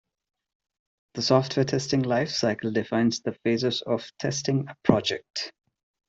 [1.13, 5.53] The software testing life cycle defines the phases of testing a project.